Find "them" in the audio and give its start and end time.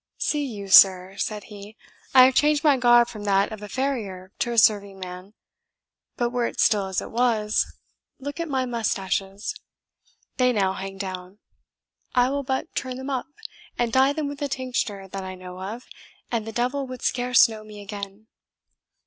12.97-13.11, 14.11-14.27